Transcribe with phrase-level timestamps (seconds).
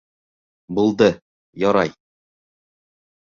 [0.77, 1.09] —Булды,
[1.65, 1.93] ярай.